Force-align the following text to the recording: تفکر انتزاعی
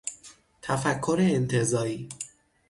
تفکر 0.61 1.17
انتزاعی 1.19 2.09